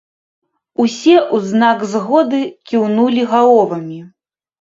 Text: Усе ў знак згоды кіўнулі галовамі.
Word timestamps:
Усе 0.83 1.11
ў 1.33 1.37
знак 1.49 1.79
згоды 1.91 2.39
кіўнулі 2.71 3.27
галовамі. 3.35 3.99